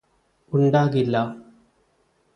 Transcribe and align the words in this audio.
ഉണ്ടാകില്ല 0.51 1.15